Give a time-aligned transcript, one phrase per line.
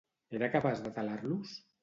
[0.37, 1.55] Era capaç de talar-los?